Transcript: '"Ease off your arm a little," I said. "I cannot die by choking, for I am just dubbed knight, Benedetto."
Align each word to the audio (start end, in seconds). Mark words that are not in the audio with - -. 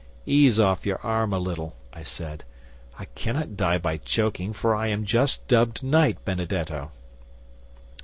'"Ease 0.25 0.59
off 0.59 0.83
your 0.83 0.99
arm 1.05 1.31
a 1.31 1.37
little," 1.37 1.75
I 1.93 2.01
said. 2.01 2.43
"I 2.97 3.05
cannot 3.05 3.55
die 3.55 3.77
by 3.77 3.97
choking, 3.97 4.51
for 4.51 4.73
I 4.73 4.87
am 4.87 5.05
just 5.05 5.47
dubbed 5.47 5.83
knight, 5.83 6.25
Benedetto." 6.25 6.89